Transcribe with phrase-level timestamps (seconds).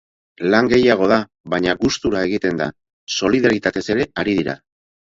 [0.53, 1.19] Lan gehiago da,
[1.55, 2.71] baina gustura egiten da,
[3.21, 4.61] solidaritatez ere ari dira.